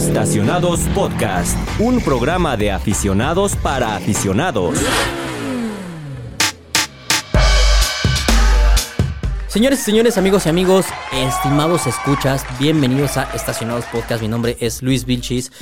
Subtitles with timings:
[0.00, 4.78] Estacionados Podcast, un programa de aficionados para aficionados.
[9.46, 14.22] Señores y señores, amigos y amigos, estimados escuchas, bienvenidos a Estacionados Podcast.
[14.22, 15.52] Mi nombre es Luis Vilchis.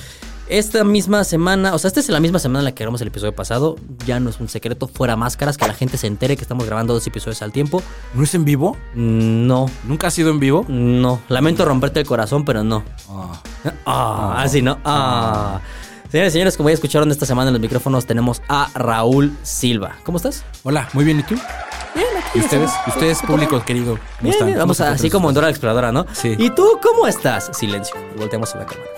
[0.49, 3.09] Esta misma semana, o sea, esta es la misma semana en la que grabamos el
[3.09, 3.77] episodio pasado.
[4.07, 6.95] Ya no es un secreto, fuera máscaras, que la gente se entere que estamos grabando
[6.95, 7.83] dos episodios al tiempo.
[8.15, 8.77] ¿No es en vivo?
[8.95, 10.65] No, ¿Nunca ha sido en vivo?
[10.69, 11.21] no.
[11.29, 12.83] Lamento romperte el corazón, pero no.
[13.11, 13.43] Ah.
[13.85, 14.79] Ah, así no.
[14.87, 15.61] Ah.
[16.11, 19.97] Señores y señores, como ya escucharon esta semana en los micrófonos, tenemos a Raúl Silva.
[20.05, 20.45] ¿Cómo estás?
[20.63, 21.35] Hola, muy bien, ¿y tú?
[21.95, 22.71] Bien, ¿Y ustedes?
[22.87, 23.97] ¿Ustedes, público querido?
[23.97, 24.47] ¿Cómo Bien, están?
[24.47, 24.57] bien.
[24.59, 25.35] ¿Cómo Vamos así como en?
[25.35, 26.07] Dora la Exploradora, ¿no?
[26.13, 26.35] Sí.
[26.39, 27.51] ¿Y tú cómo estás?
[27.53, 27.95] Silencio.
[28.15, 28.89] Y volteamos a la cámara.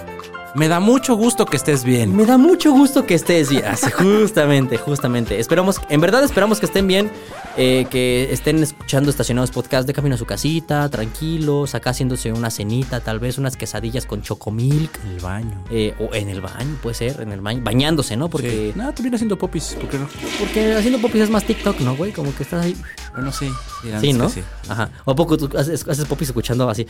[0.55, 2.15] Me da mucho gusto que estés bien.
[2.17, 3.65] Me da mucho gusto que estés bien.
[3.67, 5.39] Así, justamente, justamente.
[5.39, 7.11] Esperamos, en verdad esperamos que estén bien,
[7.57, 12.51] eh, que estén escuchando Estacionados Podcast de camino a su casita, tranquilos, acá haciéndose una
[12.51, 14.99] cenita, tal vez unas quesadillas con chocomilk.
[15.05, 15.65] En el baño.
[15.71, 18.29] eh, o en el baño, puede ser, en el baño, bañándose, ¿no?
[18.29, 18.73] Porque, Sí.
[18.75, 20.09] No, vienes haciendo popis, ¿por qué no?
[20.41, 22.11] porque haciendo popis es más TikTok, ¿no, güey?
[22.13, 22.77] Como que estás ahí.
[23.15, 23.49] Bueno, sí.
[23.83, 24.29] Dirán Sí, ¿no?
[24.29, 24.43] sí.
[24.69, 24.91] Ajá.
[25.05, 26.87] ¿O a poco tú haces, haces popis escuchando así?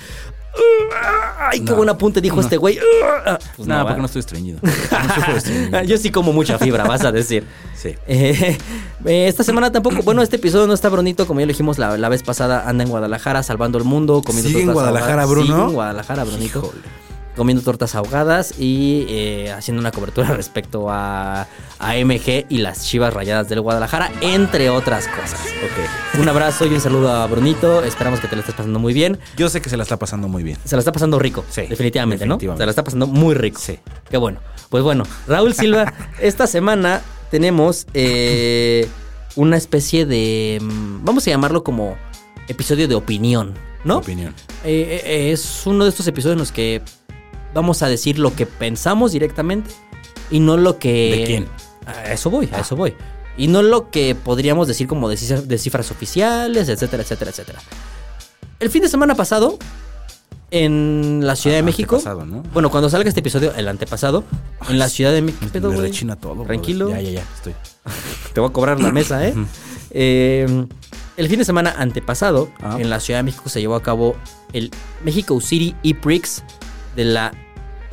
[1.39, 1.77] ¡Ay, qué No.
[1.77, 2.43] buen apunte dijo No.
[2.43, 2.79] este güey!
[3.57, 3.83] Pues no, va.
[3.85, 4.59] porque no estoy estreñido.
[5.71, 5.83] No.
[5.85, 7.47] Yo sí como mucha fibra, vas a decir.
[7.77, 7.95] Sí.
[8.07, 8.59] Eh,
[9.05, 11.97] eh, esta semana tampoco, bueno, este episodio no está bonito, como ya lo dijimos la,
[11.97, 15.25] la vez pasada, anda en Guadalajara salvando el mundo, comiendo ¿Sigue en Guadalajara.
[15.27, 15.47] Bruno?
[15.47, 16.59] Sigue en Guadalajara, Brunito.
[16.59, 17.01] Híjole.
[17.41, 21.47] Comiendo tortas ahogadas y eh, haciendo una cobertura respecto a,
[21.79, 25.41] a MG y las chivas rayadas del Guadalajara, entre otras cosas.
[26.19, 27.83] Un abrazo y un saludo a Brunito.
[27.83, 29.19] Esperamos que te lo estés pasando muy bien.
[29.39, 30.59] Yo sé que se la está pasando muy bien.
[30.67, 31.43] Se la está pasando rico.
[31.49, 32.39] Sí, definitivamente, ¿no?
[32.39, 33.59] Se la está pasando muy rico.
[33.59, 33.79] Sí.
[34.11, 34.41] Qué bueno.
[34.69, 38.87] Pues bueno, Raúl Silva, esta semana tenemos eh,
[39.35, 40.59] una especie de.
[40.61, 41.97] mm, Vamos a llamarlo como
[42.49, 43.97] episodio de opinión, ¿no?
[43.97, 44.35] Opinión.
[44.63, 46.83] Eh, eh, es uno de estos episodios en los que
[47.55, 49.71] vamos a decir lo que pensamos directamente
[50.31, 51.17] y no lo que.
[51.19, 51.49] ¿De quién?
[51.87, 52.95] A eso voy, a eso voy.
[53.37, 57.61] Y no lo que podríamos decir como de cifras, de cifras oficiales, etcétera, etcétera, etcétera.
[58.59, 59.59] El fin de semana pasado,
[60.51, 61.97] en la Ciudad Ah, de México.
[61.97, 62.43] antepasado, ¿no?
[62.53, 64.25] Bueno, cuando salga este episodio, el antepasado,
[64.69, 65.47] en la Ciudad de México.
[66.45, 66.91] Tranquilo.
[66.91, 67.25] Ya, ya, ya.
[67.37, 67.55] Estoy.
[68.35, 69.35] Te voy a cobrar la mesa, ¿eh?
[69.93, 70.67] Eh,
[71.17, 72.77] el fin de semana antepasado, Ah.
[72.79, 74.17] en la Ciudad de México se llevó a cabo
[74.53, 74.71] el
[75.05, 76.43] Mexico City E-Prix
[76.97, 77.33] de la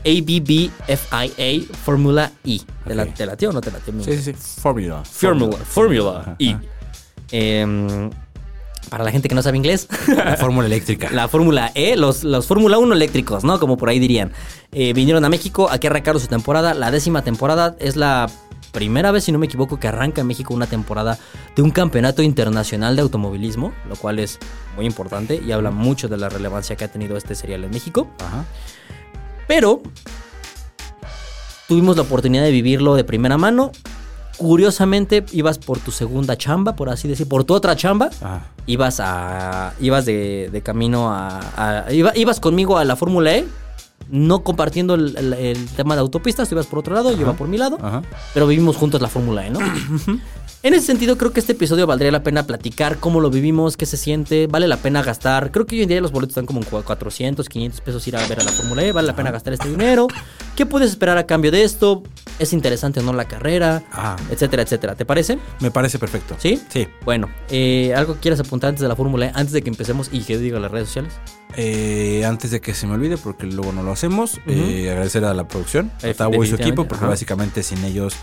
[0.05, 2.59] ABBFIA Fórmula E.
[2.85, 3.05] ¿Te, la.
[3.35, 4.33] ¿Te o no te mi Sí, sí, sí.
[4.33, 5.03] Fórmula.
[5.03, 6.55] Fórmula, Fórmula Ajá, E.
[7.31, 8.09] Em,
[8.89, 11.09] para la gente que no sabe inglés, La fórmula eléctrica.
[11.11, 13.59] la Fórmula E, los, los Fórmula 1 eléctricos, ¿no?
[13.59, 14.31] Como por ahí dirían.
[14.71, 16.73] Eh, vinieron a México, aquí arrancaron su temporada.
[16.73, 18.29] La décima temporada es la
[18.71, 21.17] primera vez, si no me equivoco, que arranca en México una temporada
[21.55, 24.39] de un campeonato internacional de automovilismo, lo cual es
[24.75, 28.07] muy importante y habla mucho de la relevancia que ha tenido este serial en México.
[28.19, 28.45] Ajá.
[29.47, 29.81] Pero
[31.67, 33.71] tuvimos la oportunidad de vivirlo de primera mano.
[34.37, 38.43] Curiosamente, ibas por tu segunda chamba, por así decir, por tu otra chamba Ajá.
[38.67, 43.47] ibas a ibas de, de camino a, a- iba- ibas conmigo a la Fórmula E
[44.09, 47.33] no compartiendo el, el- el tema de autopistas tú ibas por otro lado yo iba
[47.33, 48.03] por mi lado Ajá.
[48.35, 49.59] pero vivimos juntos la Fórmula E no
[50.63, 53.85] en ese sentido creo que este episodio valdría la pena platicar cómo lo vivimos qué
[53.85, 56.59] se siente vale la pena gastar creo que hoy en día los boletos están como
[56.59, 59.31] en cua- 400 500 pesos ir a ver a la Fórmula E vale la pena
[59.31, 60.07] gastar este dinero
[60.55, 62.03] qué puedes esperar a cambio de esto
[62.39, 64.15] es interesante o no la carrera Ah.
[64.31, 66.35] etcétera etcétera te parece Me parece perfecto.
[66.37, 66.61] ¿Sí?
[66.69, 66.87] Sí.
[67.05, 69.31] Bueno, eh, ¿algo que quieras apuntar antes de la Fórmula E?
[69.33, 71.13] Antes de que empecemos y que diga las redes sociales.
[71.55, 75.33] Eh, antes de que se me olvide, porque luego no lo hacemos, eh, agradecer a
[75.33, 77.07] la producción, a Tavo y su equipo, porque ajá.
[77.07, 78.13] básicamente sin ellos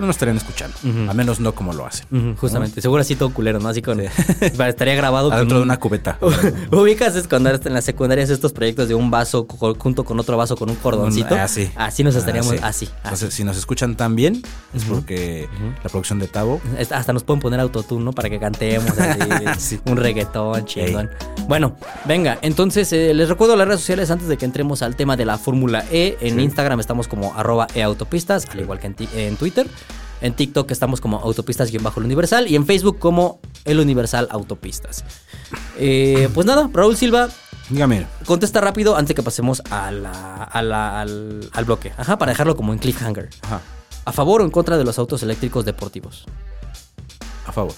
[0.00, 0.76] pues, no nos estarían escuchando.
[0.82, 1.10] Ujú.
[1.10, 2.36] Al menos no como lo hacen.
[2.36, 3.68] Justamente, seguro así todo culero, ¿no?
[3.68, 4.00] Así con.
[4.00, 6.18] Estaría grabado con Adentro de un- una cubeta.
[6.72, 9.46] Ubicas es cuando en la secundaria haces estos proyectos de un vaso
[9.78, 11.34] junto con otro vaso con un cordoncito.
[11.34, 11.70] Un- ah, sí.
[11.76, 12.86] Así nos estaríamos, Ah, sí.
[12.86, 12.86] así.
[12.86, 12.92] así.
[13.04, 14.42] Entonces, si nos escuchan tan bien,
[14.74, 15.48] es porque
[15.82, 16.60] la producción de Tavo.
[16.90, 18.12] Hasta- nos pueden poner autotune, ¿no?
[18.12, 19.20] Para que cantemos así,
[19.58, 19.80] Sí.
[19.86, 21.10] un reggaetón chingón.
[21.48, 25.16] Bueno, venga, entonces eh, les recuerdo las redes sociales antes de que entremos al tema
[25.16, 26.16] de la Fórmula E.
[26.20, 29.66] En Instagram estamos como arroba eautopistas, al igual que en Twitter.
[30.20, 35.04] En TikTok estamos como autopistas-el universal y en Facebook como el universal autopistas.
[35.78, 37.28] Eh, pues nada, Raúl Silva,
[37.70, 38.06] Dígame.
[38.26, 41.92] contesta rápido antes de que pasemos a la- a la- al, al bloque.
[41.96, 43.30] Ajá, para dejarlo como en cliffhanger.
[43.42, 43.60] Ajá.
[44.04, 46.26] ¿A favor o en contra de los autos eléctricos deportivos?
[47.46, 47.74] A favor.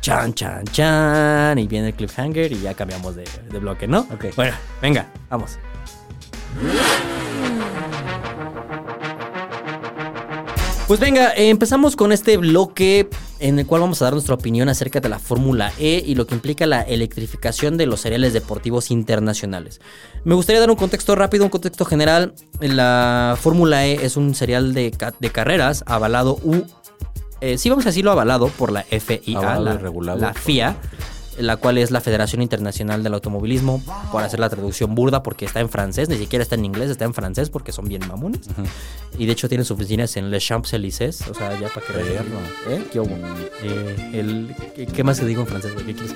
[0.00, 1.58] Chan, chan, chan.
[1.58, 4.00] Y viene el cliffhanger y ya cambiamos de, de bloque, ¿no?
[4.12, 4.26] Ok.
[4.36, 5.58] Bueno, venga, vamos.
[10.86, 13.08] Pues venga, eh, empezamos con este bloque
[13.40, 16.28] en el cual vamos a dar nuestra opinión acerca de la Fórmula E y lo
[16.28, 19.80] que implica la electrificación de los seriales deportivos internacionales.
[20.24, 22.34] Me gustaría dar un contexto rápido, un contexto general.
[22.60, 26.62] La Fórmula E es un serial de, ca- de carreras avalado U.
[27.40, 30.40] eh, sí, vamos a decirlo avalado por la FIA, Avalado la, y regulado la por-
[30.40, 30.76] FIA,
[31.38, 35.60] la cual es la Federación Internacional del Automovilismo, por hacer la traducción burda, porque está
[35.60, 38.42] en francés, ni siquiera está en inglés, está en francés porque son bien mamones.
[39.18, 42.26] Y de hecho tienen sus oficinas en Les Champs-Élysées, o sea, ya para que vean.
[42.68, 42.84] ¿Eh?
[42.92, 43.16] ¿Qué hubo?
[43.62, 44.54] Eh, el,
[44.92, 45.72] ¿qué, más te digo en francés?
[45.76, 46.14] ¿Qué quieres?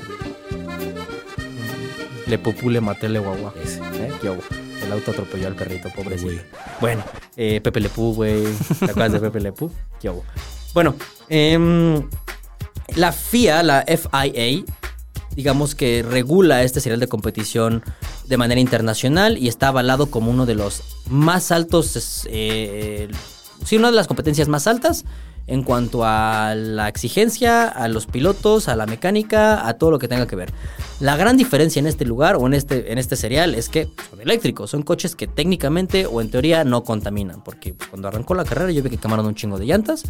[2.26, 3.52] Le popule le maté le guagua.
[3.56, 4.12] ¿Eh?
[4.20, 4.42] ¿Qué hubo?
[4.84, 6.42] El auto atropelló al perrito, pobrecito.
[6.80, 7.02] Bueno,
[7.36, 8.44] eh, Pepe Le Pú, güey.
[8.78, 9.70] ¿Te acuerdas de Pepe Le Pú?
[10.00, 10.24] ¿Qué hubo?
[10.72, 10.94] Bueno,
[11.28, 12.08] em,
[12.94, 14.64] la FIA, la FIA,
[15.34, 17.82] digamos que regula este serial de competición
[18.26, 23.08] de manera internacional y está avalado como uno de los más altos, eh,
[23.64, 25.04] sí, una de las competencias más altas
[25.50, 30.06] en cuanto a la exigencia, a los pilotos, a la mecánica, a todo lo que
[30.08, 30.52] tenga que ver.
[31.00, 34.20] La gran diferencia en este lugar o en este, en este serial es que son
[34.20, 38.70] eléctricos, son coches que técnicamente o en teoría no contaminan, porque cuando arrancó la carrera
[38.70, 40.04] yo vi que quemaron un chingo de llantas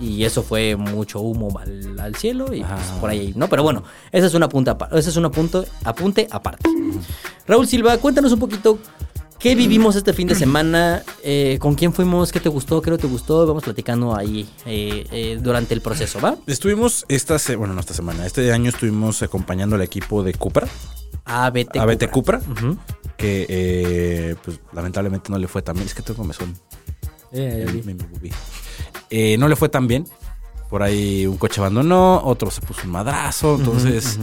[0.00, 3.00] y eso fue mucho humo al, al cielo y pues, Ajá.
[3.00, 3.48] por ahí, ¿no?
[3.48, 6.68] Pero bueno, ese es un apunte, apa- ese es un apunte, apunte aparte.
[7.46, 8.78] Raúl Silva, cuéntanos un poquito
[9.42, 12.98] qué vivimos este fin de semana, eh, con quién fuimos, qué te gustó, qué no
[12.98, 16.36] te gustó, vamos platicando ahí eh, eh, durante el proceso, ¿va?
[16.46, 20.68] Estuvimos esta, se- bueno, no esta semana, este año estuvimos acompañando al equipo de Cupra,
[21.24, 22.76] ABT ABT Cupra, Ujú.
[23.16, 25.86] que eh, pues lamentablemente no le fue tan bien.
[25.86, 26.54] Es que tengo comezón.
[27.32, 28.30] Eh, Me- me- me moví.
[29.10, 30.06] Eh, no le fue tan bien.
[30.70, 33.56] Por ahí un coche abandonó, otro se puso un madrazo.
[33.56, 34.18] Entonces,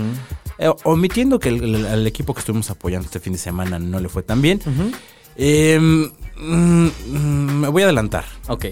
[0.60, 4.24] eh, omitiendo que el, equipo que estuvimos apoyando este fin de semana no le fue
[4.24, 4.62] tan bien,
[5.36, 6.06] eh, mm,
[6.38, 8.26] mm, me voy a adelantar.
[8.48, 8.66] Ok.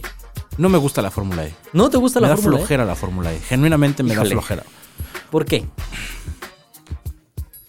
[0.57, 1.53] No me gusta la Fórmula E.
[1.73, 2.59] ¿No te gusta Me la da Fórmula E?
[2.59, 3.39] flojera la Fórmula E.
[3.39, 4.29] Genuinamente me Híjole.
[4.29, 4.63] da flojera.
[5.29, 5.65] ¿Por qué?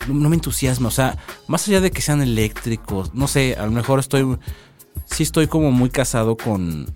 [0.08, 0.88] no, no me entusiasma.
[0.88, 4.38] O sea, más allá de que sean eléctricos, no sé, a lo mejor estoy.
[5.04, 6.86] Sí, estoy como muy casado con.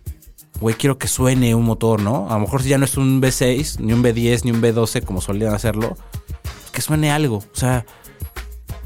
[0.60, 2.30] Güey, quiero que suene un motor, ¿no?
[2.30, 5.04] A lo mejor si ya no es un V6, ni un V10, ni un V12
[5.04, 5.96] como solían hacerlo,
[6.72, 7.36] que suene algo.
[7.38, 7.84] O sea,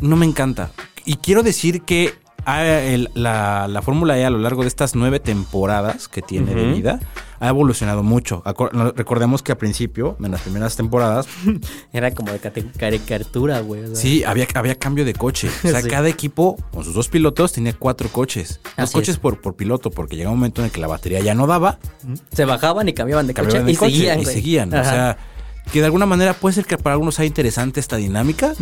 [0.00, 0.70] no me encanta.
[1.04, 4.94] Y quiero decir que ah, el- la, la Fórmula E a lo largo de estas
[4.94, 7.00] nueve temporadas que tiene de vida
[7.38, 8.42] ha evolucionado mucho.
[8.96, 11.26] Recordemos que al principio, en las primeras temporadas,
[11.92, 12.38] Era como de
[12.78, 13.82] caricatura, güey.
[13.82, 13.96] o sea.
[13.96, 15.48] Sí, había, había cambio de coche.
[15.64, 15.88] O sea, Sí.
[15.88, 18.60] cada equipo con sus dos pilotos tenía cuatro coches.
[18.64, 19.18] Dos Así coches es.
[19.18, 21.78] por, por piloto, porque llegaba un momento en el que la batería ya no daba,
[22.32, 24.68] Se bajaban y cambiaban de coche de y coche seguían, y seguían.
[24.74, 25.18] O sea,
[25.72, 28.54] que de alguna manera puede ser que para algunos sea interesante esta dinámica,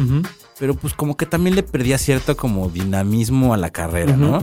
[0.59, 4.43] pero pues como que también le perdía cierto como dinamismo a la carrera, ¿no?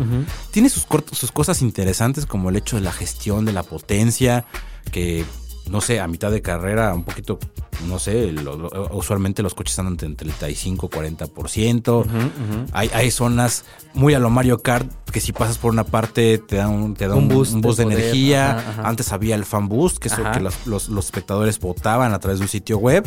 [0.51, 0.85] Tiene sus
[1.31, 4.45] cosas interesantes como el hecho de la gestión, de la potencia,
[4.91, 5.25] que
[5.69, 7.39] no sé, a mitad de carrera, un poquito,
[7.87, 11.99] no sé, lo- lo- usualmente los coches andan entre 35 40%.
[11.99, 12.65] Ujú, ujú.
[12.73, 13.63] Hay, hay zonas
[13.93, 17.07] muy a lo Mario Kart que si pasas por una parte te da un, te
[17.07, 18.57] da Un un, boost un boost de energía.
[18.59, 18.87] ajá, ajá.
[18.87, 22.19] Antes había el fan boost, que es lo que los, los- los espectadores votaban a
[22.19, 23.05] través de un sitio web.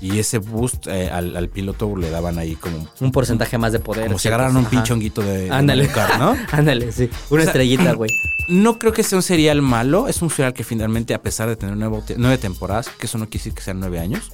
[0.00, 3.78] Y ese boost eh, al, al piloto le daban ahí como, Un porcentaje más de
[3.78, 4.06] poder.
[4.06, 5.88] como si agarraran un pinche honguito de, Ándale.
[6.18, 6.36] ¿no?
[6.52, 7.08] Ándale, sí.
[7.30, 8.10] Una O sea, estrellita, güey.
[8.48, 10.08] No creo que sea un serial malo.
[10.08, 13.26] Es un serial que finalmente, a pesar de tener nuevo- nueve temporadas, que eso no
[13.26, 14.30] quiere decir que sean nueve años,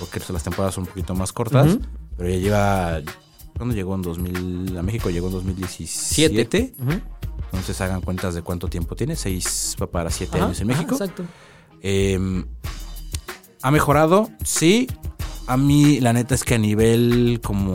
[0.00, 1.76] porque las temporadas son un poquito más cortas,
[2.16, 3.00] pero ya lleva...
[3.54, 4.78] ¿Cuándo llegó en 2000?
[4.78, 6.34] A México llegó en 2017.
[6.34, 6.72] Siete.
[6.80, 6.92] Ujú.
[7.52, 9.14] Entonces hagan cuentas de cuánto tiempo tiene.
[9.16, 10.94] Seis para siete Ajá, años en México.
[10.94, 11.22] exacto.
[11.82, 12.18] Eh,
[13.62, 14.88] ha mejorado, sí.
[15.46, 17.74] A mí, la neta es que a nivel como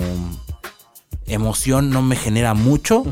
[1.25, 3.03] emoción no me genera mucho.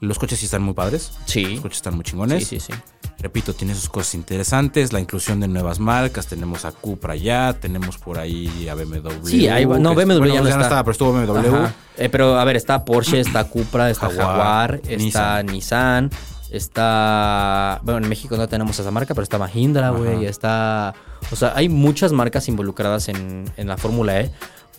[0.00, 1.12] Los coches sí están muy padres.
[1.26, 1.44] Sí.
[1.44, 2.46] Los coches están muy chingones.
[2.46, 2.78] Sí, sí, sí.
[3.18, 4.92] Repito, tiene sus cosas interesantes.
[4.92, 6.26] La inclusión de nuevas marcas.
[6.26, 7.54] Tenemos a Cupra ya.
[7.54, 9.26] Tenemos por ahí a BMW.
[9.26, 9.48] Sí,
[9.80, 10.60] no, BMW ya no está.
[10.62, 11.66] estaba, pero estuvo BMW.
[11.96, 16.10] Eh, pero a ver, está Porsche, está Cupra, está Jaguar, Jaguar, está Nissan.
[16.50, 17.80] Está.
[17.82, 20.26] Bueno, en México no tenemos esa marca, pero está Mahindra, güey.
[20.26, 20.94] Está.
[21.30, 24.30] O sea, hay muchas marcas involucradas en, en la Fórmula E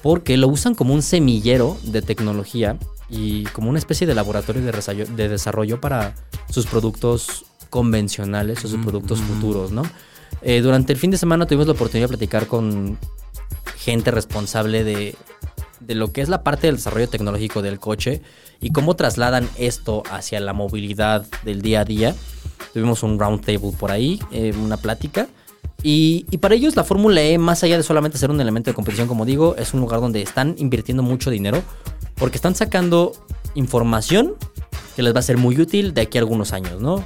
[0.02, 2.78] porque lo usan como un semillero de tecnología
[3.10, 6.16] y como una especie de laboratorio de, desarrollo para
[6.50, 9.84] sus productos convencionales o sus productos futuros, ¿no?
[10.42, 12.98] Eh, durante el fin de semana tuvimos la oportunidad de platicar con
[13.78, 15.16] gente responsable de,
[15.80, 18.22] de lo que es la parte del desarrollo tecnológico del coche
[18.60, 22.16] y cómo trasladan esto hacia la movilidad del día a día.
[22.74, 25.28] Tuvimos un round table por ahí, eh, una plática.
[25.84, 28.76] Y, y para ellos la Fórmula E, más allá de solamente ser un elemento de
[28.76, 31.62] competición, como digo, es un lugar donde están invirtiendo mucho dinero
[32.16, 33.14] porque están sacando
[33.58, 34.36] información
[34.96, 37.04] que les va a ser muy útil de aquí a algunos años, ¿no?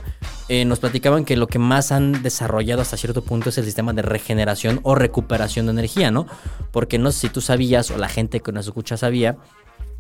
[0.52, 3.94] eh, nos platicaban que lo que más han desarrollado hasta cierto punto es el sistema
[3.94, 6.28] de regeneración o recuperación de energía, ¿no?
[6.72, 9.38] Porque no sé si tú sabías o la gente que nos escucha sabía,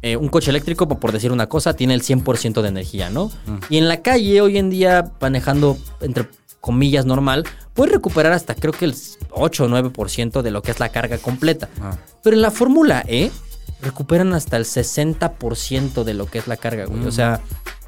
[0.01, 3.31] eh, un coche eléctrico, por decir una cosa, tiene el 100% de energía, ¿no?
[3.69, 6.27] Y en la calle hoy en día, manejando entre
[6.59, 8.95] comillas normal, puedes recuperar hasta creo que el
[9.29, 11.69] 8 o 9% de lo que es la carga completa.
[11.81, 11.95] Ah.
[12.23, 13.31] Pero en la Fórmula E
[13.81, 17.05] recuperan hasta el 60% de lo que es la carga, güey.
[17.05, 17.39] O sea,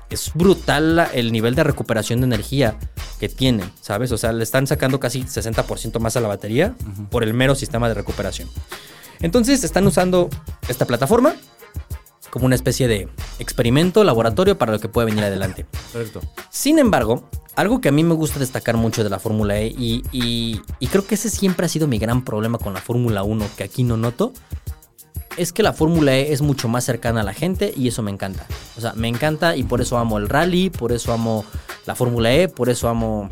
[0.10, 2.78] es brutal la- el nivel de recuperación de energía
[3.20, 4.12] que tienen, ¿sabes?
[4.12, 6.76] O sea, le están sacando casi 60% más a la batería
[7.10, 8.50] por el mero sistema de recuperación.
[9.22, 10.30] Entonces, están usando
[10.68, 11.34] esta plataforma
[12.30, 13.08] como una especie de
[13.40, 15.66] experimento, laboratorio para lo que puede venir adelante.
[15.92, 16.20] Correcto.
[16.50, 20.04] Sin embargo, algo que a mí me gusta destacar mucho de la Fórmula E y,
[20.12, 23.46] y- y creo que ese siempre ha sido mi gran problema con la Fórmula 1
[23.56, 24.34] que aquí no noto,
[25.38, 28.12] es que la Fórmula E es mucho más cercana a la gente y eso me
[28.12, 28.46] encanta.
[28.78, 31.46] O sea, me encanta y por eso amo el rally, por eso amo
[31.86, 33.30] la Fórmula E, por eso amo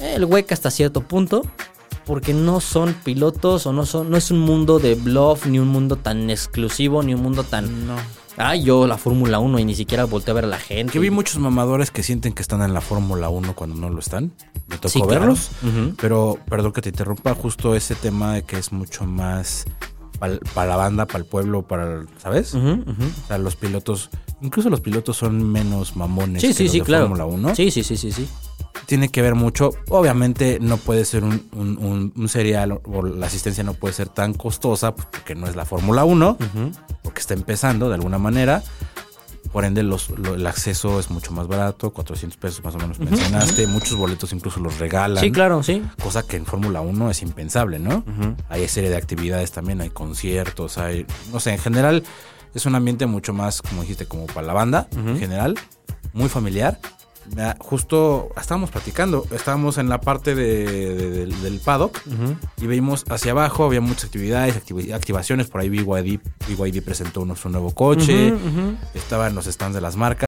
[0.00, 1.42] el WEC hasta cierto punto.
[2.06, 4.10] Porque no son pilotos o no son.
[4.10, 7.86] No es un mundo de bluff, ni un mundo tan exclusivo, ni un mundo tan.
[7.86, 7.94] No.
[8.36, 10.92] Ah, yo la Fórmula 1 y ni siquiera volteé a ver a la gente.
[10.92, 14.00] Que vi muchos mamadores que sienten que están en la Fórmula 1 cuando no lo
[14.00, 14.32] están.
[14.66, 15.20] Me tocó Sí, claro.
[15.20, 15.50] verlos.
[15.62, 15.94] Ujú.
[16.00, 19.66] Pero, perdón que te interrumpa, justo ese tema de que es mucho más
[20.20, 22.54] para la banda, para el pueblo, para, ¿sabes?
[22.54, 22.82] Ujú.
[23.24, 24.10] O sea, los pilotos,
[24.40, 27.04] incluso los pilotos son menos mamones Sí, que sí, los sí, de claro.
[27.04, 27.54] Fórmula 1.
[27.56, 28.28] Sí, sí, sí, sí, sí.
[28.86, 29.70] Tiene que ver mucho.
[29.88, 33.94] Obviamente no puede ser un, un- un- un serial o- o la asistencia no puede
[33.94, 36.36] ser tan costosa pues, porque no es la Fórmula 1,
[37.02, 38.62] porque está empezando de alguna manera.
[39.52, 42.98] Por ende, los, lo- el acceso es mucho más barato, 400 pesos más o menos
[43.00, 43.66] mencionaste.
[43.66, 45.22] Muchos boletos incluso los regalan.
[45.22, 45.82] Sí, claro, sí.
[46.02, 48.04] Cosa que en Fórmula 1 es impensable, ¿no?
[48.48, 52.04] Hay serie de actividades también, hay conciertos, hay, no sé, en general
[52.54, 55.56] es un ambiente mucho más, como dijiste, como para la banda, en general,
[56.12, 56.78] muy familiar.
[57.26, 62.00] Mira, Justo estábamos platicando, estábamos en la parte de- de- del, del paddock
[62.60, 67.36] y vimos hacia abajo, había muchas actividades, activi- activaciones, por ahí BYD, BYD presentó uno,
[67.36, 68.34] su nuevo coche,
[68.94, 70.26] estaban los stands de las marcas.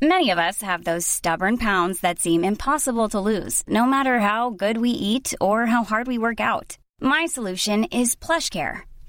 [0.00, 4.50] Many of us have those stubborn pounds that seem impossible to lose, no matter how
[4.50, 6.76] good we eat or how hard we work out.
[7.00, 8.82] My solution is PlushCare.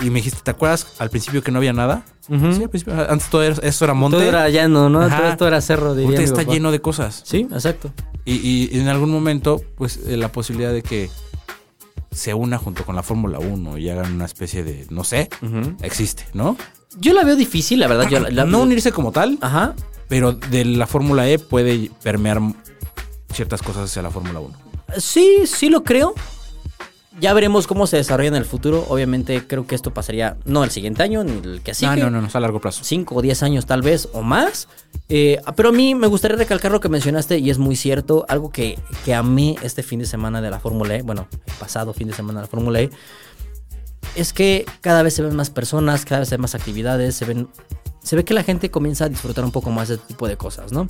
[0.00, 2.04] Y me dijiste, ¿te acuerdas al principio que no había nada?
[2.26, 4.16] Sí, al principio, antes todo era, eso era monte.
[4.18, 5.08] Todo era llano, ¿no?
[5.08, 6.52] Todo esto era cerro, diría mi está papá.
[6.52, 7.22] lleno de cosas.
[7.24, 7.90] Sí, exacto.
[8.24, 11.10] Y, y- en algún momento, pues eh, la posibilidad de que
[12.10, 15.28] se una junto con la Fórmula 1 y hagan una especie de, no sé,
[15.82, 16.56] existe, ¿no?
[16.98, 18.08] Yo la veo difícil, la verdad.
[18.08, 19.74] Yo la- la- no unirse como tal, Ajá.
[20.08, 22.40] pero de la Fórmula E puede permear
[23.32, 24.54] ciertas cosas hacia la Fórmula 1.
[24.98, 26.14] Sí, sí lo creo.
[27.20, 28.86] Ya veremos cómo se desarrolla en el futuro.
[28.88, 31.96] Obviamente creo que esto pasaría no el siguiente año ni el que sigue.
[31.96, 32.84] no, no, no, no, a largo plazo.
[32.84, 34.68] 5 o 10 años tal vez o más.
[35.08, 38.24] Eh, pero a mí me gustaría recalcar lo que mencionaste y es muy cierto.
[38.28, 41.92] Algo que, que amé este fin de semana de la Fórmula E, bueno, el pasado
[41.92, 42.90] fin de semana de la Fórmula E,
[44.14, 47.48] es que cada vez se ven más personas, cada vez hay más actividades, se ven...
[48.02, 50.36] Se ve que la gente comienza a disfrutar un poco más de este tipo de
[50.36, 50.86] cosas, ¿no?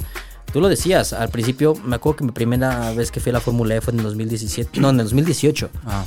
[0.52, 3.40] Tú lo decías, al principio, me acuerdo que mi primera vez que fui a la
[3.40, 5.70] Fórmula E fue en 2017, no, en el 2018.
[5.84, 6.04] Ah,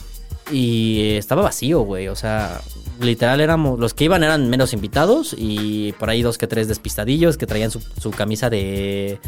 [0.52, 2.08] Y estaba vacío, güey.
[2.08, 2.62] O sea,
[3.00, 3.80] literal éramos.
[3.80, 5.36] Los que iban eran menos invitados.
[5.38, 9.20] Y por ahí dos que tres despistadillos que traían su, su camisa de.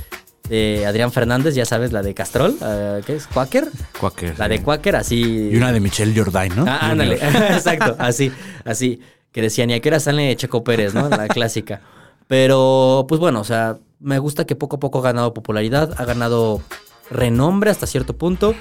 [0.50, 2.58] De Adrián Fernández, ya sabes, la de Castrol.
[2.62, 3.28] eh, ¿Qué es?
[3.28, 3.70] ¿Quaker?
[3.98, 4.38] Quaker.
[4.38, 5.50] La de Quaker, así.
[5.52, 6.66] Y una de Michelle Jordain, ¿no?
[6.68, 7.16] Ah, ándale.
[7.52, 8.30] Exacto, así,
[8.66, 9.00] así.
[9.32, 11.08] Que decían, ¿y a qué hora sale Checo Pérez, no?
[11.08, 11.80] La clásica.
[12.28, 16.04] Pero, pues bueno, o sea, me gusta que poco a poco ha ganado popularidad, ha
[16.04, 16.62] ganado
[17.10, 18.54] renombre hasta cierto punto.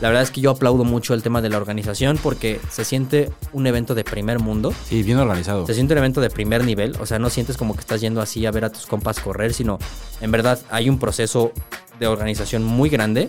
[0.00, 3.30] La verdad es que yo aplaudo mucho el tema de la organización porque se siente
[3.52, 4.72] un evento de primer mundo.
[4.86, 5.66] Sí, bien organizado.
[5.66, 8.22] Se siente un evento de primer nivel, o sea, no sientes como que estás yendo
[8.22, 9.78] así a ver a tus compas correr, sino
[10.20, 11.52] en verdad hay un proceso
[11.98, 13.28] de organización muy grande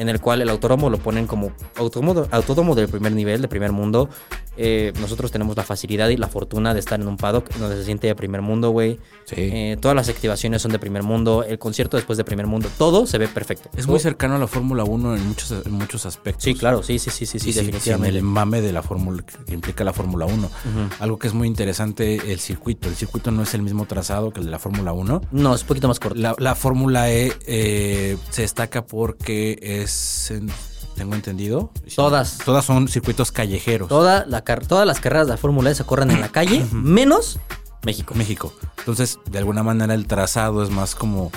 [0.00, 3.72] en el cual el autódromo lo ponen como autódromo, autódromo del primer nivel, de primer
[3.72, 4.08] mundo.
[4.56, 7.84] Eh, nosotros tenemos la facilidad y la fortuna de estar en un paddock donde se
[7.84, 8.98] siente de primer mundo, güey.
[9.24, 9.36] Sí.
[9.38, 13.06] Eh, todas las activaciones son de primer mundo, el concierto después de primer mundo, todo
[13.06, 13.70] se ve perfecto.
[13.76, 16.44] es muy cercano a la Fórmula 1 en muchos, en muchos aspectos.
[16.44, 18.08] Sí, claro, sí, sí, sí, sí, sí, sin- definitivamente.
[18.10, 20.50] sin el mame de la fórmula que implica la Fórmula 1.
[20.98, 22.88] Algo que es muy interesante, el circuito.
[22.88, 25.22] El circuito no es el mismo trazado que el de la Fórmula 1.
[25.30, 26.18] No, es un poquito más corto.
[26.18, 29.89] La, la Fórmula E eh, se destaca porque es
[30.30, 30.50] en
[30.96, 31.70] tengo entendido.
[31.96, 32.38] Todas.
[32.44, 33.88] Todas son circuitos callejeros.
[33.88, 37.38] Toda la todas las carreras de la Fórmula E se corren en la calle, menos
[37.84, 38.14] México.
[38.14, 38.52] México.
[38.78, 41.30] Entonces, de alguna manera el trazado es más como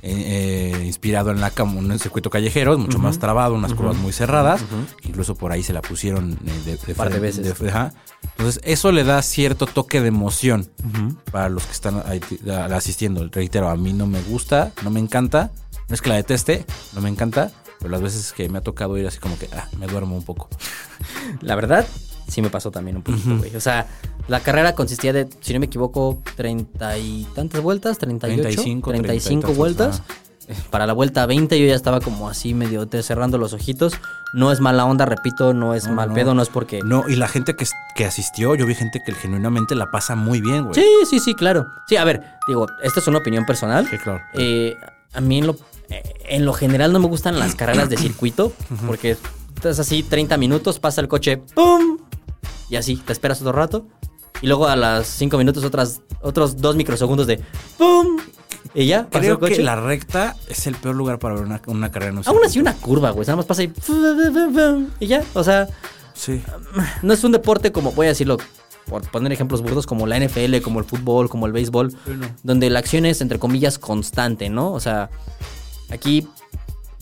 [0.00, 3.96] eh, eh, inspirado en la en el circuito callejero, es mucho más trabado, unas curvas
[3.96, 4.62] muy cerradas.
[5.02, 7.58] Incluso por ahí se la pusieron eh, de, de Par de frente- veces.
[7.60, 7.92] de- ajá.
[8.38, 10.70] Entonces, eso le da cierto toque de emoción
[11.30, 12.20] para los que están ahí
[12.72, 13.28] asistiendo.
[13.30, 15.50] Reitero, a mí no me gusta, no me encanta.
[15.88, 17.50] No es que la deteste, no me encanta.
[17.82, 20.24] Pero las veces que me ha tocado ir así como que ah, me duermo un
[20.24, 20.48] poco.
[21.42, 21.86] La verdad,
[22.28, 23.54] sí me pasó también un poquito, güey.
[23.56, 23.86] O sea,
[24.28, 28.90] la carrera consistía de, si no me equivoco, treinta y tantas vueltas, 38, 35, 35,
[28.90, 30.02] 30 y tantos, vueltas.
[30.48, 33.94] Eh, Para la vuelta 20 yo ya estaba como así medio te- cerrando los ojitos.
[34.34, 36.14] No es mala onda, repito, no es No, mal no.
[36.14, 36.80] pedo, no es porque...
[36.84, 40.40] No, y la gente que, que asistió, yo vi gente que genuinamente la pasa muy
[40.40, 40.74] bien, güey.
[40.74, 41.66] Sí, sí, sí, claro.
[41.86, 43.86] Sí, a ver, digo, esta es una opinión personal.
[43.88, 44.20] Sí, claro.
[44.34, 44.74] Eh,
[45.12, 45.56] a mí en lo,
[45.88, 48.52] en lo general no me gustan las carreras de circuito,
[48.86, 49.16] porque
[49.54, 51.98] estás así 30 minutos, pasa el coche, ¡pum!
[52.68, 53.86] Y así, te esperas otro rato.
[54.40, 57.40] Y luego a las 5 minutos otras, otros 2 microsegundos de
[57.78, 58.18] ¡pum!
[58.74, 59.56] Y ya, Creo el coche.
[59.56, 62.38] que la recta es el peor lugar para ver una, una carrera en un Aún
[62.44, 63.26] así una curva, güey.
[63.26, 63.72] Nada más pasa y...
[64.98, 65.68] Y ya, o sea...
[66.14, 66.42] Sí.
[67.02, 68.38] No es un deporte como, voy a decirlo,
[68.86, 71.94] por poner ejemplos burdos, como la NFL, como el fútbol, como el béisbol,
[72.42, 74.72] donde la acción es, entre comillas, constante, ¿no?
[74.72, 75.10] O sea,
[75.92, 76.26] aquí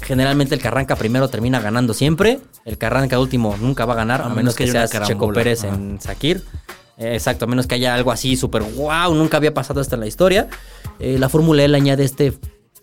[0.03, 3.97] generalmente el que arranca primero termina ganando siempre, el que arranca último nunca va a
[3.97, 5.33] ganar, a, menos que, una seas Checo.
[5.33, 5.75] Pérez Ajá.
[5.75, 6.43] en Sakir.
[6.97, 10.01] Eh, exacto, a menos que haya algo así súper wow, nunca había pasado esto en
[10.01, 10.49] la historia.
[10.99, 12.35] Eh, la Fórmula le añade este,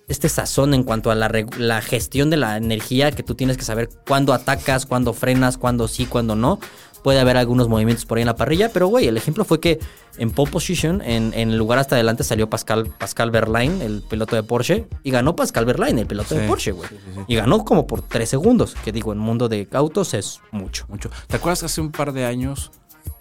[0.08, 3.64] este sazón en cuanto a la, la gestión de la energía, que tú tienes que
[3.64, 6.60] saber cuándo atacas, cuándo frenas, cuándo sí, cuándo no.
[7.08, 9.80] Puede haber algunos movimientos por ahí en la parrilla, pero güey, el ejemplo fue que
[10.18, 14.36] en pole position, en, en el lugar hasta adelante salió Pascal, Pascal Verlaine, el piloto
[14.36, 16.90] de Porsche, y ganó Pascal Verlaine, el piloto de Porsche, güey.
[16.90, 17.22] sí, sí, sí.
[17.26, 20.84] Y ganó como por 3 segundos, que digo, en mundo de autos es mucho.
[20.90, 21.10] Mucho.
[21.28, 22.72] ¿Te acuerdas que hace un par de años,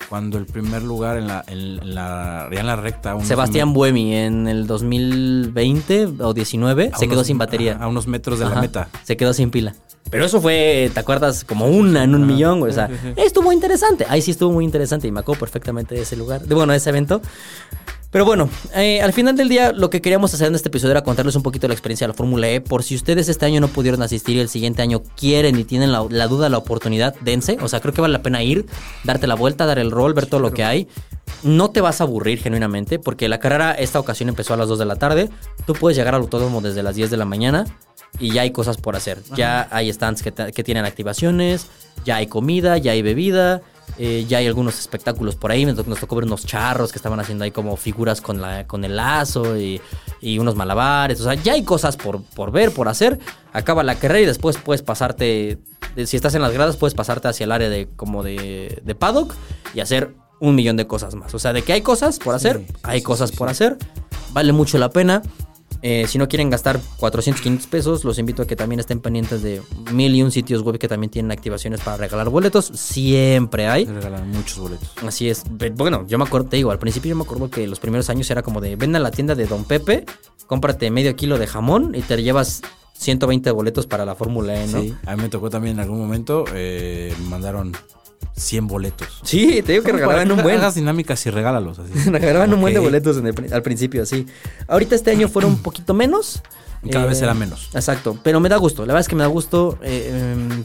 [0.08, 3.18] cuando el primer lugar en la, en la, en la recta...
[3.22, 7.76] Sebastián Buemi en el 2020 o 19 a se quedó sin batería.
[7.80, 8.88] A, a unos metros de la meta.
[9.04, 9.74] Se quedó sin pila.
[10.10, 11.44] Pero eso fue, ¿te acuerdas?
[11.44, 12.70] Como una en un millón, güey.
[12.70, 13.12] O sea, sí, sí.
[13.16, 14.06] estuvo interesante.
[14.08, 16.78] Ahí sí estuvo muy interesante y me acuerdo perfectamente de ese lugar, de bueno, de
[16.78, 17.20] ese evento.
[18.16, 21.02] Pero bueno, eh, al final del día lo que queríamos hacer en este episodio era
[21.02, 22.62] contarles un poquito la experiencia de la Fórmula E.
[22.62, 25.92] Por si ustedes este año no pudieron asistir y el siguiente año quieren y tienen
[25.92, 27.58] la, la duda, la oportunidad, dense.
[27.60, 28.64] O sea, creo que vale la pena ir,
[29.04, 30.88] darte la vuelta, dar el rol, ver todo lo que hay.
[31.42, 34.78] No te vas a aburrir genuinamente porque la carrera esta ocasión empezó a las 2
[34.78, 35.28] de la tarde.
[35.66, 37.66] Tú puedes llegar al autódromo desde las 10 de la mañana
[38.18, 39.20] y ya hay cosas por hacer.
[39.36, 41.66] Ya hay stands que tienen activaciones,
[42.06, 43.60] ya hay comida, ya hay bebida,
[43.98, 45.64] eh, ya hay algunos espectáculos por ahí.
[45.64, 48.96] Nos tocó ver unos charros que estaban haciendo ahí como figuras con, la, con el
[48.96, 49.80] lazo y,
[50.20, 51.20] y unos malabares.
[51.20, 53.18] O sea, ya hay cosas por, por ver, por hacer.
[53.52, 55.58] Acaba la carrera y después puedes pasarte,
[56.04, 59.34] si estás en las gradas, puedes pasarte hacia el área de como de, de paddock
[59.74, 61.34] y hacer un millón de cosas más.
[61.34, 63.78] O sea, de que hay cosas por hacer, hay cosas por hacer.
[64.32, 65.22] Vale mucho la pena.
[65.82, 69.42] Eh, si no quieren gastar 400, 500 pesos, los invito a que también estén pendientes
[69.42, 69.62] de
[69.92, 72.66] mil y un sitios web que también tienen activaciones para regalar boletos.
[72.74, 73.84] Siempre hay.
[73.84, 74.90] Regalan muchos boletos.
[75.04, 75.44] Así es.
[75.74, 78.30] Bueno, yo me acuerdo, te digo, al principio yo me acuerdo que los primeros años
[78.30, 80.04] era como de, ven a la tienda de Don Pepe,
[80.46, 82.62] cómprate medio kilo de jamón y te llevas
[82.94, 84.80] 120 boletos para la Fórmula E, ¿no?
[84.80, 84.94] Sí.
[85.06, 87.72] A mí me tocó también en algún momento, eh, me mandaron
[88.36, 89.20] 100 boletos.
[89.22, 90.58] Sí, te digo que ¿Cómo regalaban un buen.
[90.58, 91.92] Hagas dinámicas y regálalos así.
[92.10, 94.26] regalaban un buen de boletos en el al principio, sí.
[94.68, 96.42] Ahorita este año fueron un poquito menos.
[96.82, 97.70] Y cada Eh, vez será menos.
[97.74, 98.82] Exacto, pero me da gusto.
[98.82, 99.78] La verdad es que me da gusto.
[99.82, 100.64] eh, em,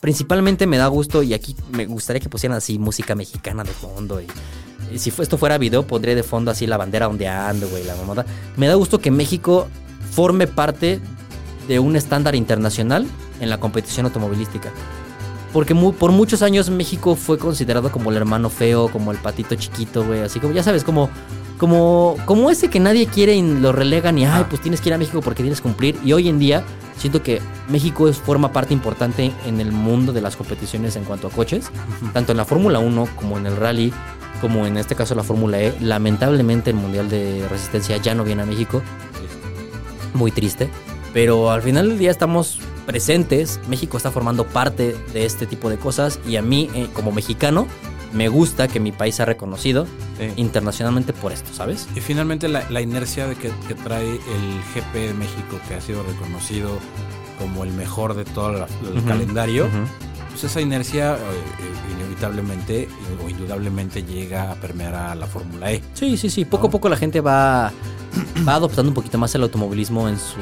[0.00, 4.20] principalmente me da gusto y aquí me gustaría que pusieran así música mexicana de fondo.
[4.20, 8.24] Y, si esto fuera video, pondría de fondo así la bandera ondeando, güey, la mamada.
[8.56, 9.66] Me da gusto que México
[10.12, 11.00] forme parte
[11.68, 13.06] de un estándar internacional
[13.40, 14.70] en la competición automovilística.
[15.54, 20.04] Porque por muchos años México fue considerado como el hermano feo, como el patito chiquito,
[20.04, 20.20] güey.
[20.20, 21.08] Así como, ya sabes, como,
[21.58, 24.94] como, como ese que nadie quiere y lo relegan y, ay, pues tienes que ir
[24.94, 25.96] a México porque tienes que cumplir.
[26.04, 26.64] Y hoy en día
[26.98, 31.28] siento que México es, forma parte importante en el mundo de las competiciones en cuanto
[31.28, 31.70] a coches.
[32.12, 33.92] Tanto en la Fórmula 1 como en el rally,
[34.40, 35.72] como en este caso la Fórmula E.
[35.80, 38.82] Lamentablemente el Mundial de Resistencia ya no viene a México
[40.14, 40.68] muy triste.
[41.12, 43.60] Pero al final del día estamos presentes.
[43.68, 46.18] México está formando parte de este tipo de cosas.
[46.26, 47.66] Y a mí, eh, como mexicano,
[48.12, 49.86] me gusta que mi país sea reconocido
[50.18, 50.30] Sí.
[50.36, 51.88] internacionalmente por esto, ¿sabes?
[51.96, 55.80] Y finalmente la, la inercia de que, que trae el GP de México, que ha
[55.80, 56.78] sido reconocido
[57.40, 59.68] como el mejor de todo la- el calendario,
[60.30, 62.88] pues esa inercia eh, eh, inevitablemente
[63.24, 65.82] o indudablemente llega a permear a la Fórmula E.
[65.94, 66.44] Sí, sí, sí.
[66.44, 67.72] Poco a poco la gente va,
[68.46, 70.36] va adoptando un poquito más el automovilismo en su,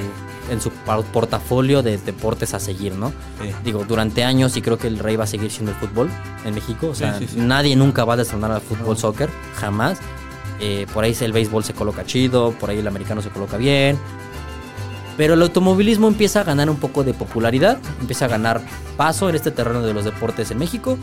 [0.51, 0.71] en su
[1.13, 3.11] portafolio de deportes a seguir, ¿no?
[3.41, 3.51] Sí.
[3.65, 6.11] Digo, durante años y creo que el rey va a seguir siendo el fútbol
[6.45, 6.89] en México.
[6.89, 7.41] O sea, Sí, sí, sí.
[7.41, 9.99] nadie nunca va a destronar al fútbol soccer, jamás.
[10.61, 13.99] Eh, por ahí el béisbol se coloca chido, por ahí el americano se coloca bien.
[15.17, 18.63] Pero el automovilismo empieza a ganar un poco de popularidad, empieza a ganar
[18.97, 20.99] paso en este terreno de los deportes en México.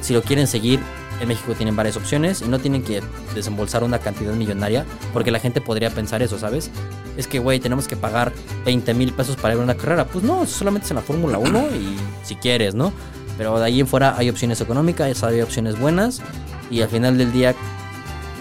[0.00, 0.80] Si lo quieren seguir,
[1.20, 3.02] en México tienen varias opciones y no tienen que
[3.34, 6.70] desembolsar una cantidad millonaria, porque la gente podría pensar eso, ¿sabes?
[7.16, 8.32] Es que, güey, tenemos que pagar
[8.64, 10.04] 20 mil pesos para ir a una carrera.
[10.06, 12.92] Pues no, solamente es en la Fórmula 1 y si quieres, ¿no?
[13.38, 16.22] Pero de ahí en fuera hay opciones económicas, hay opciones buenas
[16.70, 17.54] y al final del día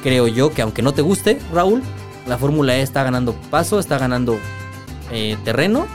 [0.04, 1.82] creo yo que aunque no te guste, Raúl,
[2.28, 4.38] la Fórmula E está ganando paso, está ganando
[5.12, 5.88] eh, terreno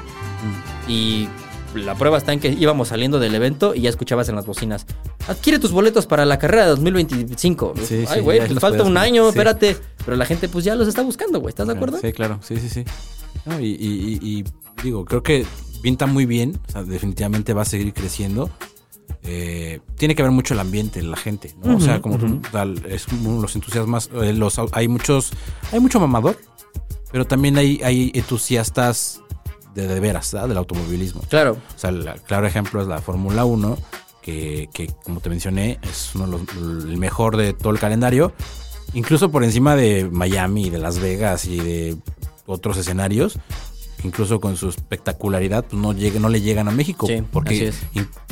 [0.88, 1.28] y
[1.74, 4.86] la prueba está en que íbamos saliendo del evento y ya escuchabas en las bocinas.
[5.28, 7.74] Adquiere tus boletos para la carrera de 2025.
[7.84, 9.28] Sí, Ay, güey, pues falta un año, Sí.
[9.30, 9.76] espérate.
[10.04, 11.50] Pero la gente pues ya los está buscando, güey.
[11.50, 11.98] ¿Estás de acuerdo?
[12.00, 12.84] Sí, claro, sí, sí, sí.
[13.44, 14.44] No, y, y- y- y
[14.82, 15.44] digo, creo que
[15.82, 18.50] pinta muy bien, o sea, definitivamente va a seguir creciendo.
[19.22, 21.76] Eh, tiene que ver mucho el ambiente, la gente, ¿no?
[21.76, 25.30] o sea, como tú, tal, es los entusiasmas, eh, los, hay muchos,
[25.72, 26.38] hay mucho mamador,
[27.12, 29.20] pero también hay, hay entusiastas
[29.74, 30.48] de, de veras, ¿verdad?
[30.48, 31.22] Del automovilismo.
[31.28, 31.52] Claro.
[31.74, 33.78] O sea, el claro ejemplo es la Fórmula 1,
[34.22, 38.32] que, que, como te mencioné, es uno de los- el mejor de todo el calendario.
[38.94, 41.96] Incluso por encima de Miami, de Las Vegas y de
[42.46, 43.38] otros escenarios.
[44.04, 47.06] Incluso con su espectacularidad, pues no, llegue, no le llegan a México.
[47.08, 47.72] Sí, porque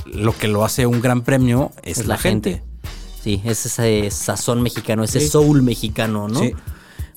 [0.06, 2.62] lo que lo hace un gran premio es, la, gente.
[3.20, 5.28] Sí, es ese sazón mexicano, ese Sí.
[5.28, 6.38] soul mexicano, ¿no?
[6.38, 6.54] Sí.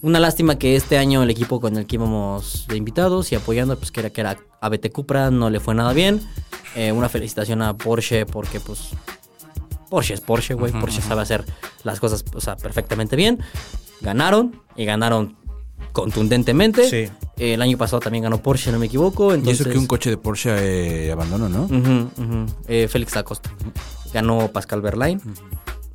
[0.01, 3.77] Una lástima que este año el equipo con el que íbamos de invitados y apoyando,
[3.77, 6.21] pues que era, que era ABT Cupra, no le fue nada bien.
[6.75, 8.91] Eh, una felicitación a Porsche porque pues
[9.89, 10.71] Porsche es Porsche, güey.
[10.71, 11.43] Porsche sabe hacer
[11.83, 13.39] las cosas o sea, perfectamente bien.
[14.01, 15.35] Ganaron y ganaron
[15.91, 16.89] contundentemente.
[16.89, 17.11] Sí.
[17.37, 19.31] Eh, el año pasado también ganó Porsche, no me equivoco.
[19.31, 21.63] Y Entonces, eso que un coche de Porsche eh, abandonó, ¿no?
[21.63, 22.45] Ujú.
[22.67, 23.49] Eh, Félix Acosta.
[24.13, 25.21] Ganó Pascal Verlaine.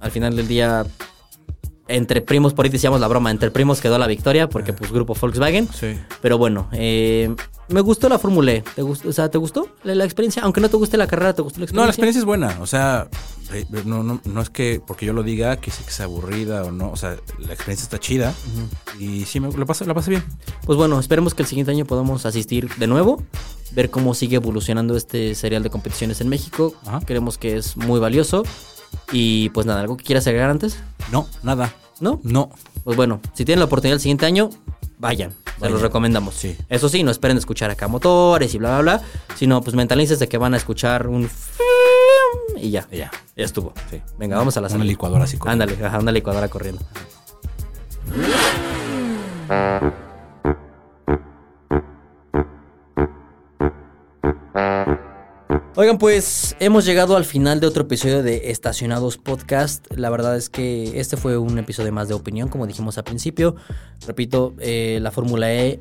[0.00, 0.84] Al final del día,
[1.88, 5.14] entre primos, por ahí decíamos la broma, entre primos quedó la victoria porque pues grupo
[5.14, 5.68] Volkswagen.
[5.68, 5.98] Sí.
[6.22, 7.34] Pero bueno, eh,
[7.68, 8.64] me gustó la Fórmula E.
[8.74, 9.08] ¿Te gustó?
[9.08, 10.42] O sea, ¿te gustó la, la experiencia?
[10.42, 11.82] Aunque no te guste la carrera, ¿te gustó la experiencia?
[11.82, 12.58] No, la experiencia es buena.
[12.60, 13.08] O sea,
[13.52, 16.90] eh, no, no, no es que porque yo lo diga que sea aburrida o no.
[16.90, 18.34] O sea, la experiencia está chida.
[18.98, 20.24] Y sí, me, la, pasé, la pasé bien.
[20.64, 23.22] Pues bueno, esperemos que el siguiente año podamos asistir de nuevo,
[23.72, 26.74] ver cómo sigue evolucionando este serial de competiciones en México.
[26.86, 27.00] Ajá.
[27.04, 28.44] Creemos que es muy valioso.
[29.12, 30.78] Y pues nada, ¿algo que quieras agregar antes?
[31.14, 31.72] No, nada.
[32.00, 32.18] ¿No?
[32.24, 32.50] No.
[32.82, 34.50] Pues bueno, si tienen la oportunidad el siguiente año,
[34.98, 35.30] vayan.
[35.30, 35.72] Se Vayan.
[35.74, 36.34] los recomendamos.
[36.34, 36.56] Sí.
[36.68, 39.06] Eso sí, no esperen escuchar acá motores y bla, bla, bla.
[39.36, 41.30] Sino pues mentalícense de que van a escuchar un...
[42.56, 42.88] Y ya.
[42.90, 43.12] Ya.
[43.36, 43.72] Ya estuvo.
[43.90, 44.02] Sí.
[44.18, 44.86] Venga, vamos a la Una salida.
[44.88, 45.36] licuadora así.
[45.38, 45.64] corriendo.
[45.64, 46.82] Ándale, ajá, una licuadora corriendo.
[55.76, 59.84] Oigan, pues hemos llegado al final de otro episodio de Estacionados Podcast.
[59.96, 63.56] La verdad es que este fue un episodio más de opinión, como dijimos al principio.
[64.06, 65.80] Repito, eh, la Fórmula E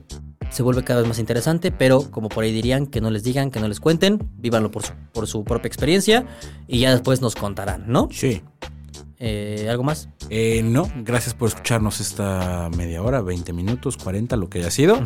[0.50, 3.52] se vuelve cada vez más interesante, pero como por ahí dirían, que no les digan,
[3.52, 6.26] que no les cuenten, vívanlo por su, por su propia experiencia
[6.68, 8.08] y ya después nos contarán, ¿no?
[8.12, 8.42] Sí.
[9.20, 10.10] Eh, ¿Algo más?
[10.32, 15.00] Eh, no, gracias por escucharnos esta media hora, 20 minutos, 40, lo que haya sido.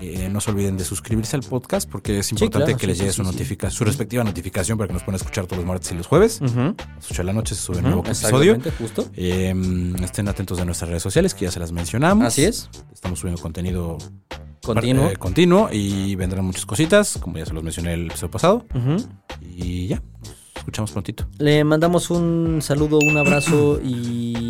[0.00, 2.98] Eh, no se olviden de suscribirse al podcast porque es importante claro, que sí, les
[2.98, 5.92] llegue sí, su, notifica su respectiva notificación para que nos puedan escuchar todos los martes
[5.92, 6.40] y los jueves.
[6.40, 8.58] Las 8 de la noche se sube un nuevo episodio.
[8.78, 9.06] Justo.
[9.14, 9.54] Eh,
[10.02, 12.24] estén atentos de nuestras redes sociales que ya se las mencionamos.
[12.26, 12.70] Así es.
[12.92, 13.98] Estamos subiendo contenido
[14.62, 15.08] Continuo.
[15.08, 18.66] eh, continuo y vendrán muchas cositas, como ya se los mencioné el episodio pasado.
[18.74, 19.08] Ujú.
[19.42, 21.26] Y ya, nos escuchamos prontito.
[21.38, 24.49] Le mandamos un saludo, un abrazo y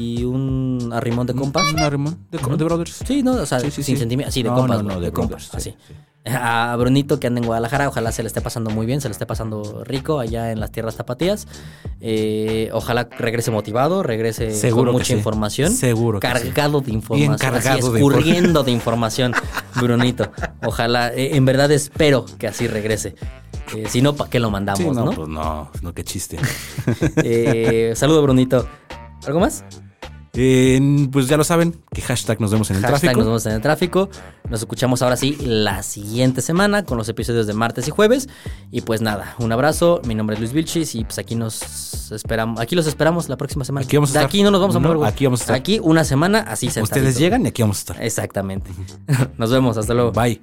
[0.91, 1.73] un arrimón de compas.
[1.73, 3.03] Un arrimón de, co- de brothers.
[3.07, 4.01] Sí, no, o sea, Sí, sí, sin sí.
[4.01, 5.77] sentimiento, así de No, compas, no, no, güey, de de compas, brothers, sí, así.
[5.89, 5.95] sí.
[6.27, 9.13] A Brunito que anda en Guadalajara, ojalá se le esté pasando muy bien, se le
[9.13, 11.47] esté pasando rico allá en las tierras tapatías.
[12.03, 15.13] Eh, ojalá regrese motivado, regrese Seguro con mucha sí.
[15.15, 15.73] información.
[15.73, 17.39] Seguro que Cargado de información.
[17.39, 19.33] cargado así, de escurriendo de información,
[19.77, 20.31] Brunito.
[20.63, 23.15] Ojalá, eh, en verdad espero que así regrese.
[23.75, 25.13] Eh, si no, ¿para qué lo mandamos, Sí, no, no?
[25.13, 26.39] pues no, no, qué chiste.
[27.25, 28.67] Eh, saludo, Brunito.
[29.27, 29.65] ¿Algo más?
[30.33, 33.19] Eh, pues ya lo saben, que hashtag nos vemos en el Hashtag tráfico.
[33.19, 34.09] nos vemos en el tráfico.
[34.49, 38.29] Nos escuchamos ahora sí la siguiente semana con los episodios de martes y jueves.
[38.71, 40.01] Y pues nada, un abrazo.
[40.05, 42.61] Mi nombre es Luis Vilchis y pues aquí nos esperamos.
[42.61, 43.85] Aquí los esperamos la próxima semana.
[43.85, 44.29] Aquí vamos a de estar.
[44.29, 45.09] aquí no nos vamos a mover.
[45.09, 45.57] aquí vamos a estar.
[45.57, 47.19] Aquí una semana así Ustedes sentaditos.
[47.19, 48.03] llegan y aquí vamos a estar.
[48.03, 48.71] Exactamente.
[49.39, 49.77] nos vemos.
[49.77, 50.13] Hasta luego.
[50.13, 50.41] Bye.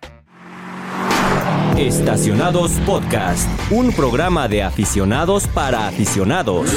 [1.78, 6.71] Estacionados Podcast, un programa de aficionados para aficionados.